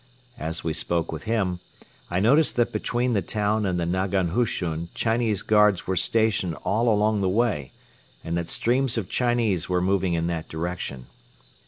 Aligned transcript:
As 0.39 0.63
we 0.63 0.73
spoke 0.73 1.11
with 1.11 1.25
him, 1.25 1.59
I 2.09 2.19
noticed 2.19 2.55
that 2.55 2.71
between 2.73 3.13
the 3.13 3.21
town 3.21 3.67
and 3.67 3.77
the 3.77 3.85
nagan 3.85 4.29
hushun 4.31 4.89
Chinese 4.95 5.43
guards 5.43 5.85
were 5.85 5.95
stationed 5.95 6.55
all 6.63 6.89
along 6.91 7.21
the 7.21 7.29
way 7.29 7.71
and 8.23 8.35
that 8.35 8.49
streams 8.49 8.97
of 8.97 9.07
Chinese 9.09 9.69
were 9.69 9.79
moving 9.79 10.15
in 10.15 10.25
that 10.25 10.49
direction. 10.49 11.05